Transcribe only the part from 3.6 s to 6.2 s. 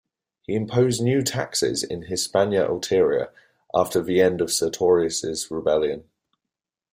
after the end of Sertorius' rebellion.